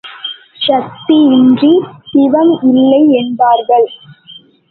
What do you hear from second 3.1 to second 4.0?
என்பார்கள்.